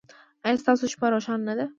[0.45, 1.65] ایا ستاسو شپه روښانه نه ده؟